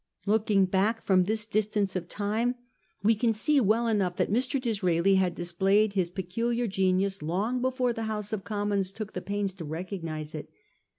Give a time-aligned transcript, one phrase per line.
[0.25, 2.55] Look ing back from this distance of time,
[3.03, 4.59] we can see well enough that Mr.
[4.59, 9.53] Disraeli had displayed his peculiar genius long before the House of Commons took the pains
[9.53, 10.49] to recognise it.